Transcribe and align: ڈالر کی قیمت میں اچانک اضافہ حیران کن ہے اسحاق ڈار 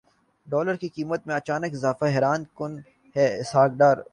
ڈالر 0.47 0.75
کی 0.75 0.89
قیمت 0.89 1.27
میں 1.27 1.35
اچانک 1.35 1.73
اضافہ 1.73 2.05
حیران 2.05 2.43
کن 2.57 2.77
ہے 3.15 3.27
اسحاق 3.39 3.71
ڈار 3.77 3.97